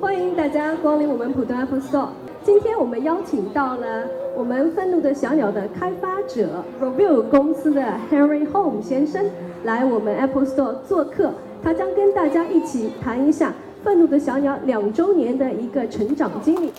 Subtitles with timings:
[0.00, 2.08] 欢迎大家光临我们普通 Apple Store。
[2.42, 7.80] 今天我们邀请到了我们愤怒的小鸟的开发者 Review 公司的
[8.10, 9.24] Henry Home 先生
[9.62, 13.54] 来我们 Apple Store 做客，他将跟大家一起谈一下
[13.84, 16.72] 愤怒的小鸟两周年的一个成长经历。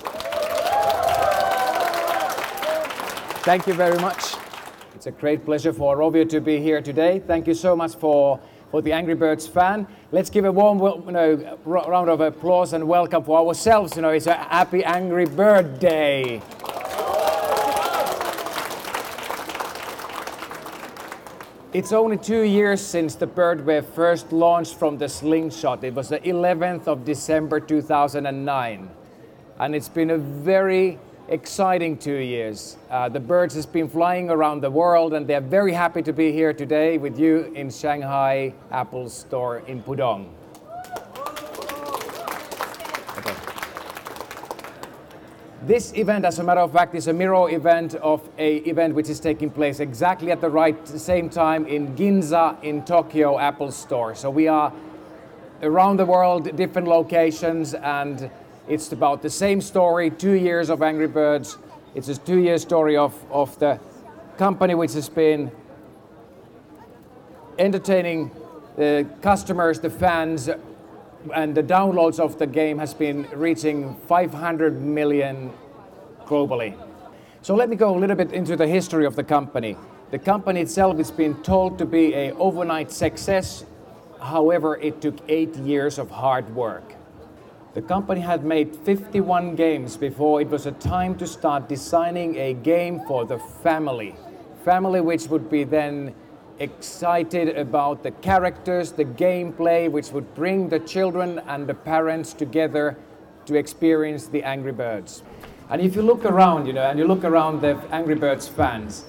[3.43, 4.35] Thank you very much.
[4.97, 7.21] It's a great pleasure for Rovio to be here today.
[7.25, 8.39] Thank you so much for,
[8.71, 9.87] for the Angry Birds fan.
[10.11, 13.95] Let's give a warm you know, ro- round of applause and welcome for ourselves.
[13.95, 16.41] You know, it's a happy Angry Bird Day.
[21.71, 25.83] It's only two years since the Birdwave first launched from the slingshot.
[25.83, 28.89] It was the 11th of December 2009
[29.59, 30.97] and it's been a very
[31.29, 32.77] exciting two years.
[32.89, 36.31] Uh, the birds has been flying around the world, and they're very happy to be
[36.31, 40.29] here today with you in Shanghai Apple Store in Pudong.
[45.61, 49.09] This event, as a matter of fact, is a mirror event of a event which
[49.09, 54.15] is taking place exactly at the right same time in Ginza in Tokyo Apple Store.
[54.15, 54.73] So we are
[55.61, 58.31] around the world, different locations, and
[58.69, 61.57] it's about the same story two years of Angry Birds.
[61.95, 63.79] It's a two year story of, of the
[64.37, 65.51] company which has been
[67.57, 68.29] entertaining
[68.77, 70.49] the customers, the fans,
[71.33, 75.51] and the downloads of the game has been reaching 500 million
[76.25, 76.77] globally.
[77.41, 79.75] So let me go a little bit into the history of the company.
[80.11, 83.65] The company itself has been told to be a overnight success.
[84.21, 86.98] However, it took eight years of hard work.
[87.75, 92.55] The company had made 51 games before it was a time to start designing a
[92.55, 94.15] game for the family.
[94.65, 96.15] Family which would be then
[96.57, 102.97] excited about the characters, the gameplay, which would bring the children and the parents together
[103.45, 105.21] to experience the Angry Birds.
[105.69, 109.05] And if you look around, you know, and you look around the Angry Birds fans,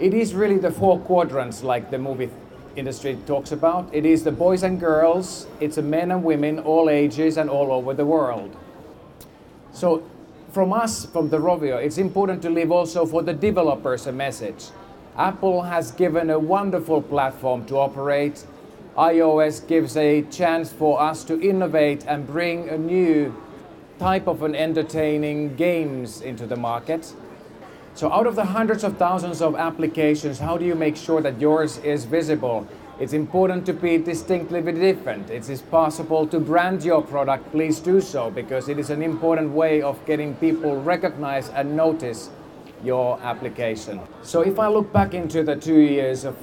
[0.00, 2.28] it is really the four quadrants like the movie
[2.76, 3.88] industry talks about.
[3.92, 7.72] It is the boys and girls, it's the men and women, all ages and all
[7.72, 8.56] over the world.
[9.72, 10.04] So
[10.52, 14.66] from us, from the Rovio, it's important to leave also for the developers a message.
[15.16, 18.44] Apple has given a wonderful platform to operate.
[18.96, 23.34] iOS gives a chance for us to innovate and bring a new
[23.98, 27.12] type of an entertaining games into the market.
[27.96, 31.40] So out of the hundreds of thousands of applications, how do you make sure that
[31.40, 32.66] yours is visible?
[32.98, 35.30] It's important to be distinctly different.
[35.30, 39.52] It is possible to brand your product, please do so, because it is an important
[39.52, 42.30] way of getting people recognize and notice
[42.82, 44.00] your application.
[44.22, 46.36] So if I look back into the two years of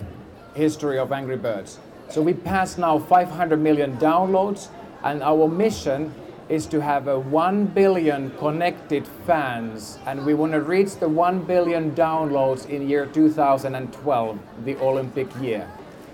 [0.56, 1.80] history of Angry Birds,
[2.10, 4.70] so we passed now 500 million downloads,
[5.04, 6.14] and our mission
[6.52, 9.98] is to have a 1 billion connected fans.
[10.06, 15.72] And we want to reach the 1 billion downloads in year 2012 the olympic year.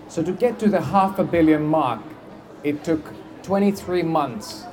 [0.07, 2.01] So to get to the half a billion mark
[2.63, 4.63] it took 23 months.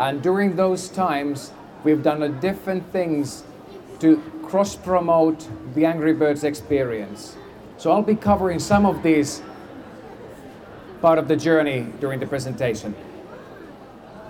[0.00, 1.52] And during those times
[1.84, 3.44] we've done a different things
[4.00, 7.36] to cross promote the angry birds experience.
[7.76, 9.42] So i'll be covering some of these
[11.02, 12.94] part of the journey during the presentation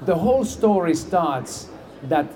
[0.03, 1.69] the whole story starts
[2.05, 2.27] that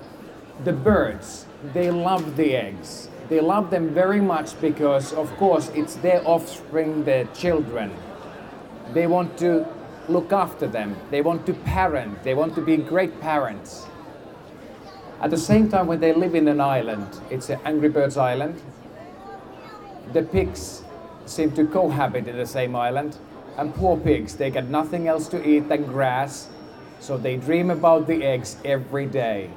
[0.64, 3.08] the birds they love the eggs.
[3.28, 7.92] They love them very much because of course it's their offspring their children.
[8.94, 9.66] They want to
[10.08, 10.96] look after them.
[11.10, 12.22] They want to parent.
[12.22, 13.86] They want to be great parents.
[15.20, 18.62] At the same time when they live in an island it's an angry birds island.
[20.12, 20.82] The pigs
[21.26, 23.19] seem to cohabit in the same island.
[23.58, 26.48] And poor pigs they get nothing else to eat than grass
[27.00, 29.50] so they dream about the eggs every day.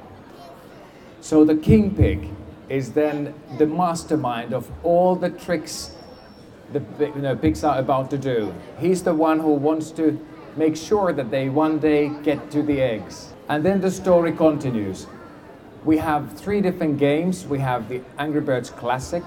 [1.20, 2.28] So the king pig
[2.68, 5.94] is then the mastermind of all the tricks
[6.72, 8.54] the you know, pigs are about to do.
[8.78, 10.18] He's the one who wants to
[10.56, 13.34] make sure that they one day get to the eggs.
[13.48, 15.06] And then the story continues.
[15.84, 17.44] We have three different games.
[17.46, 19.22] We have the Angry Birds Classic,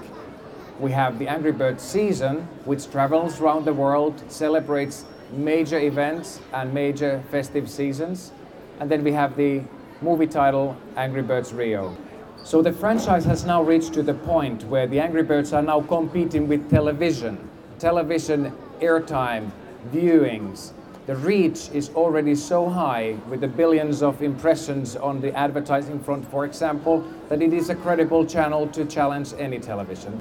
[0.78, 6.72] we have the Angry Birds Season, which travels around the world, celebrates major events and
[6.72, 8.32] major festive seasons.
[8.80, 9.62] And then we have the
[10.02, 11.96] movie title Angry Birds Rio.
[12.44, 15.80] So the franchise has now reached to the point where the Angry Birds are now
[15.80, 17.38] competing with television.
[17.78, 19.50] Television airtime,
[19.92, 20.72] viewings.
[21.06, 26.28] The reach is already so high with the billions of impressions on the advertising front,
[26.30, 30.20] for example, that it is a credible channel to challenge any television.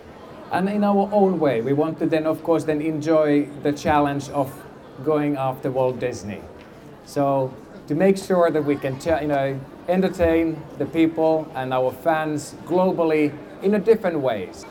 [0.52, 4.30] And in our own way, we want to then, of course, then enjoy the challenge
[4.30, 4.52] of
[5.04, 6.42] going after Walt Disney.
[7.06, 7.54] So
[7.88, 13.34] to make sure that we can you know, entertain the people and our fans globally
[13.62, 14.66] in a different ways.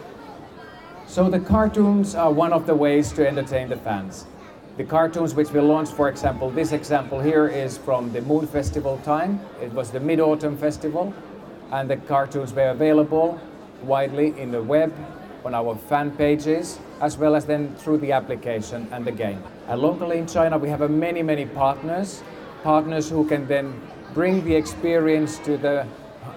[1.06, 4.26] So the cartoons are one of the ways to entertain the fans.
[4.76, 8.98] The cartoons which we launched, for example, this example here is from the Moon Festival
[9.04, 9.38] time.
[9.62, 11.14] It was the Mid-Autumn Festival
[11.70, 13.40] and the cartoons were available
[13.82, 14.92] widely in the web,
[15.44, 19.42] on our fan pages, as well as then through the application and the game.
[19.68, 22.22] And locally in China, we have many, many partners,
[22.62, 23.80] partners who can then
[24.12, 25.86] bring the experience to the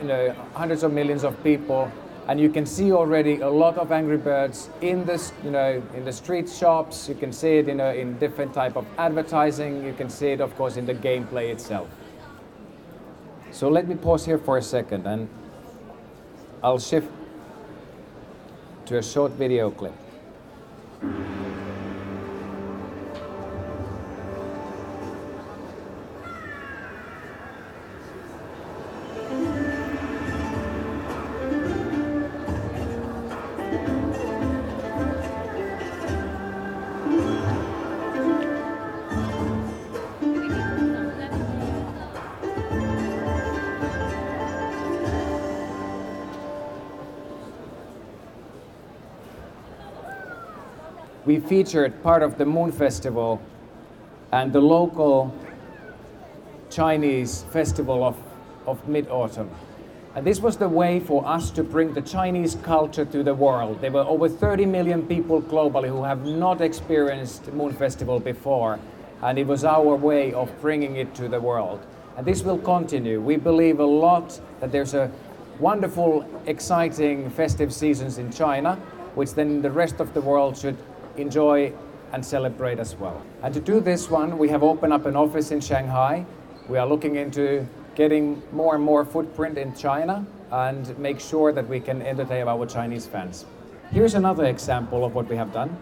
[0.02, 1.92] you know, hundreds of millions of people
[2.28, 6.04] and you can see already a lot of Angry Birds in this, you know, in
[6.04, 7.08] the street shops.
[7.08, 9.86] You can see it in, a, in different type of advertising.
[9.86, 11.88] You can see it, of course, in the gameplay itself.
[13.52, 15.30] So let me pause here for a second, and
[16.62, 17.10] I'll shift
[18.88, 19.96] to a short video clip.
[51.28, 53.42] We featured part of the Moon Festival
[54.32, 55.36] and the local
[56.70, 58.18] Chinese festival of,
[58.66, 59.50] of Mid-Autumn.
[60.16, 63.82] And this was the way for us to bring the Chinese culture to the world.
[63.82, 68.80] There were over 30 million people globally who have not experienced Moon Festival before.
[69.22, 71.86] And it was our way of bringing it to the world.
[72.16, 73.20] And this will continue.
[73.20, 75.12] We believe a lot that there's a
[75.60, 78.76] wonderful, exciting festive seasons in China,
[79.16, 80.78] which then the rest of the world should
[81.20, 81.74] enjoy
[82.14, 83.22] and celebrate as well.
[83.44, 86.26] And to do this one, we have opened up an office in Shanghai.
[86.70, 91.68] We are looking into getting more and more footprint in China and make sure that
[91.68, 93.46] we can entertain our Chinese fans.
[93.92, 95.76] Here's another example of what we have done.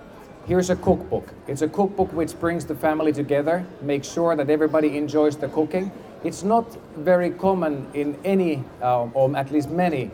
[0.48, 1.34] Here's a cookbook.
[1.48, 5.92] It's a cookbook which brings the family together, makes sure that everybody enjoys the cooking.
[6.24, 10.12] It's not very common in any, uh, or at least many,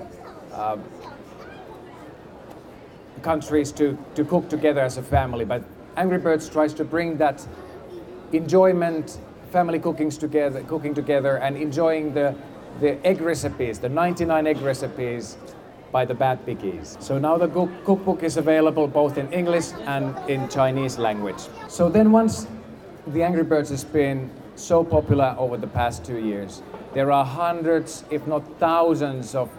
[0.54, 0.78] uh,
[3.22, 5.46] countries to, to cook together as a family.
[5.46, 5.64] But
[5.98, 7.46] Angry Birds tries to bring that
[8.32, 9.20] enjoyment,
[9.52, 12.36] family cookings together, cooking together, and enjoying the,
[12.80, 15.38] the egg recipes, the 99 egg recipes
[15.92, 16.98] by the Bad Piggies.
[17.02, 21.42] So now the cookbook is available both in English and in Chinese language.
[21.68, 22.48] So then once
[23.08, 26.62] the Angry Birds has been so popular over the past two years,
[26.94, 29.50] there are hundreds, if not thousands, of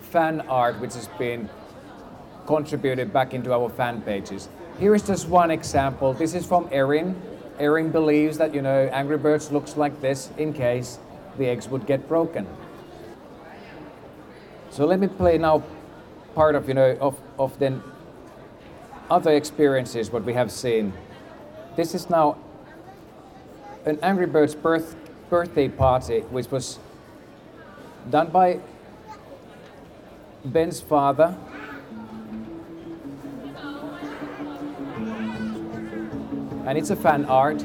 [0.00, 1.48] fan art which has been
[2.46, 4.48] contributed back into our fan pages.
[4.78, 6.12] Here is just one example.
[6.12, 7.20] This is from Erin.
[7.58, 10.98] Erin believes that, you know, Angry Birds looks like this in case
[11.38, 12.46] the eggs would get broken.
[14.70, 15.62] So let me play now
[16.34, 17.82] part of, you know, of, of then
[19.10, 20.92] other experiences what we have seen.
[21.76, 22.36] This is now
[23.86, 24.96] an Angry Birds birth,
[25.30, 26.78] birthday party, which was
[28.10, 28.60] done by
[30.44, 31.36] Ben's father
[36.66, 37.64] and it's a fan art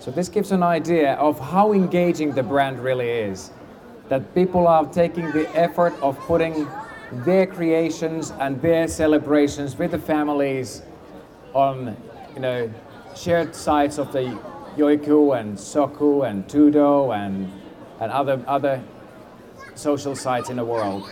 [0.00, 3.50] So this gives an idea of how engaging the brand really is.
[4.08, 6.66] That people are taking the effort of putting
[7.12, 10.82] their creations and their celebrations with the families
[11.52, 11.96] on,
[12.34, 12.72] you know,
[13.14, 14.38] shared sites of the
[14.76, 17.52] Youku and Soku and Tudou and,
[18.00, 18.82] and other, other
[19.74, 21.08] social sites in the world.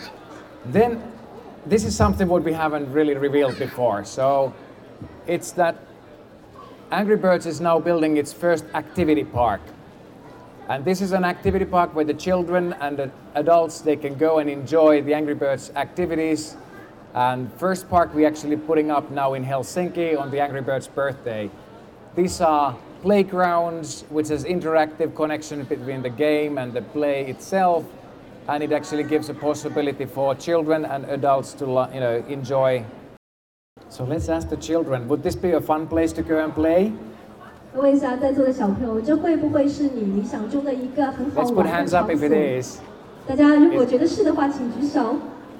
[0.65, 1.01] Then
[1.65, 4.05] this is something what we haven't really revealed before.
[4.05, 4.53] So
[5.27, 5.75] it's that
[6.91, 9.61] Angry Birds is now building its first activity park.
[10.67, 14.39] And this is an activity park where the children and the adults they can go
[14.39, 16.57] and enjoy the Angry Birds activities.
[17.13, 21.49] And first park we actually putting up now in Helsinki on the Angry Birds birthday.
[22.15, 27.85] These are playgrounds which has interactive connection between the game and the play itself
[28.48, 32.82] and it actually gives a possibility for children and adults to lo- you know enjoy
[33.88, 36.92] so let's ask the children would this be a fun place to go and play
[37.74, 42.78] 问一下在座的小朋友，这会不会是你理想中的一个很好 let's put 玩的 hands 场 up if 所 it？is
[43.26, 45.16] 大家如果觉得是的话，请举手。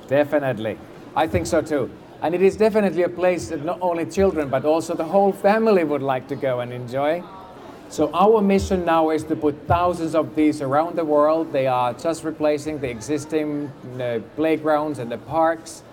[0.08, 0.76] definitely
[1.14, 1.88] i think so too
[2.22, 5.82] and it is definitely a place that not only children but also the whole family
[5.82, 7.20] would like to go and enjoy
[7.89, 11.93] so our mission now is to put thousands of these around the world they are
[11.93, 15.83] just replacing the existing know, playgrounds and the parks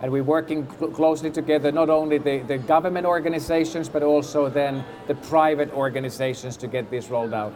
[0.00, 4.84] and we're working cl- closely together not only the, the government organizations but also then
[5.06, 7.54] the private organizations to get this rolled out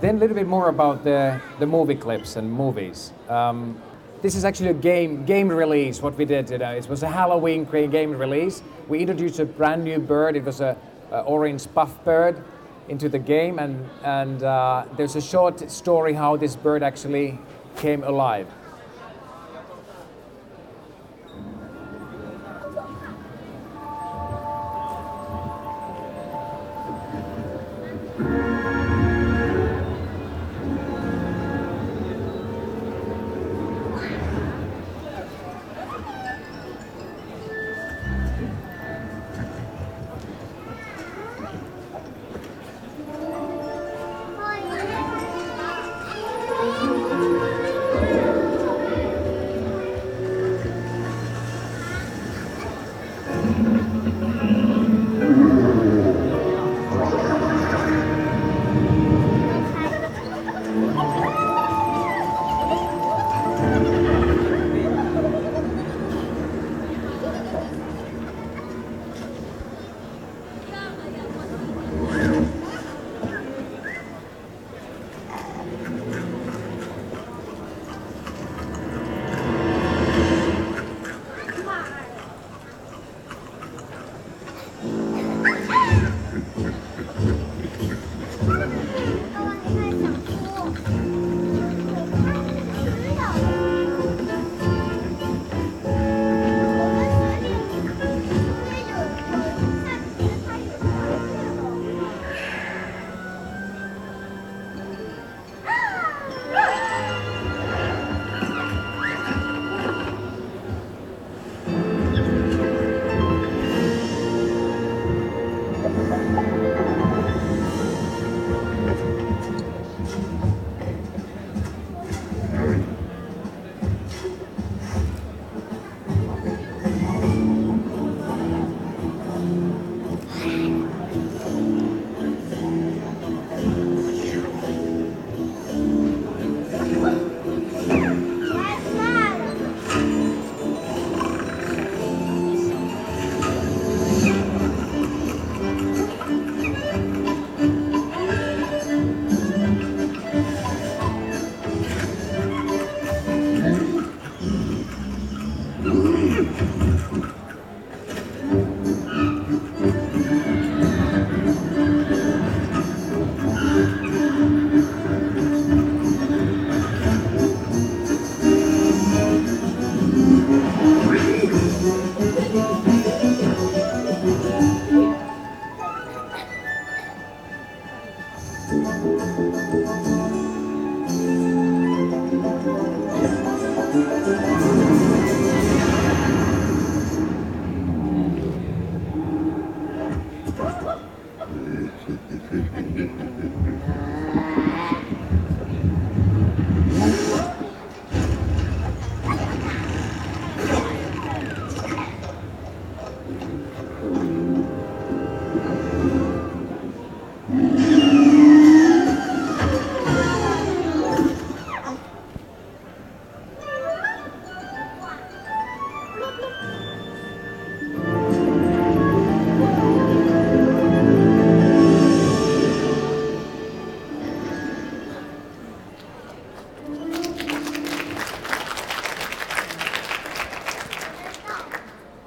[0.00, 3.12] then a little bit more about the, the movie clips and movies.
[3.28, 3.80] Um,
[4.22, 6.00] this is actually a game game release.
[6.00, 8.62] What we did today, it was a Halloween game release.
[8.88, 10.36] We introduced a brand new bird.
[10.36, 10.76] It was a
[11.22, 12.42] orange puff bird
[12.88, 17.38] into the game, and and uh, there's a short story how this bird actually
[17.76, 18.46] came alive.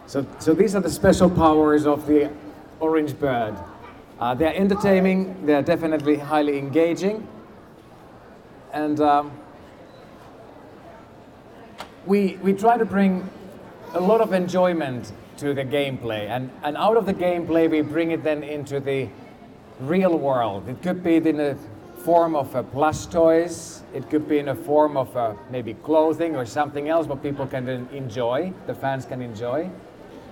[0.07, 2.31] So, so these are the special powers of the
[2.79, 3.55] orange bird.
[4.21, 7.27] Uh, they're entertaining, they're definitely highly engaging,
[8.71, 9.31] and um,
[12.05, 13.29] we, we try to bring
[13.95, 18.11] a lot of enjoyment to the gameplay, and, and out of the gameplay, we bring
[18.11, 19.09] it then into the
[19.81, 20.69] real world.
[20.69, 21.57] It could be in the
[21.97, 26.37] form of uh, plush toys, it could be in a form of uh, maybe clothing
[26.37, 29.69] or something else what people can enjoy, the fans can enjoy.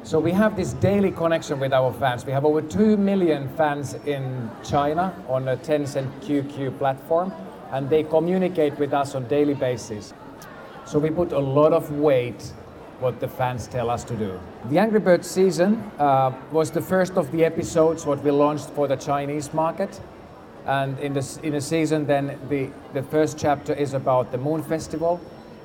[0.06, 2.28] So we have this daily connection with our fans.
[2.28, 7.34] We have over 2 million fans in China on a Tencent QQ platform,
[7.72, 10.14] and they communicate with us on daily basis.
[10.86, 12.54] So we put a lot of weight
[13.00, 14.40] what the fans tell us to do.
[14.66, 18.88] The Angry Birds season uh, was the first of the episodes what we launched for
[18.88, 20.00] the Chinese market.
[20.68, 24.62] And in the, in the season, then the, the first chapter is about the Moon
[24.62, 25.20] Festival.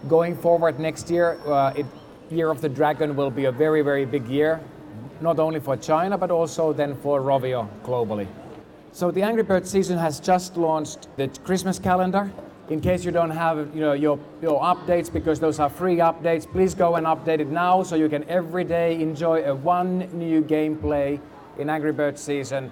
[0.09, 1.85] Going forward next year, uh, it,
[2.31, 4.61] Year of the Dragon will be a very, very big year,
[5.21, 8.29] not only for China, but also then for Rovio globally.
[8.93, 12.31] So the Angry Birds season has just launched the Christmas calendar.
[12.69, 16.49] In case you don't have you know, your, your updates, because those are free updates,
[16.51, 20.41] please go and update it now so you can every day enjoy a one new
[20.41, 21.19] gameplay
[21.59, 22.71] in Angry Birds season.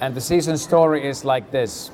[0.00, 1.90] And the season story is like this.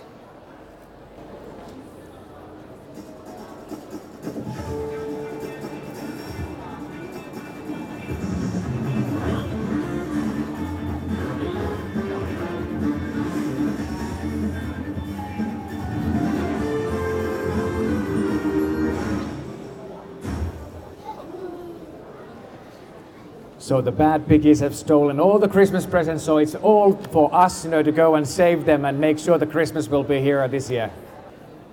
[23.64, 27.64] So the bad piggies have stolen all the Christmas presents, so it's all for us,
[27.64, 30.46] you know, to go and save them and make sure the Christmas will be here
[30.48, 30.90] this year.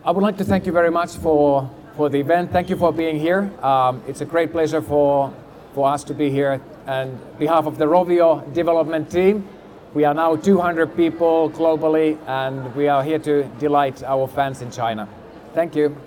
[0.06, 2.54] I would like to thank you very much for, for the event.
[2.54, 3.52] Thank you for being here.
[3.62, 5.34] Um, it's a great pleasure for,
[5.74, 6.62] for us to be here.
[6.88, 9.46] And behalf of the Rovio development team,
[9.94, 14.72] we are now 200 people globally, and we are here to delight our fans in
[14.72, 15.10] China.
[15.54, 15.98] Thank you.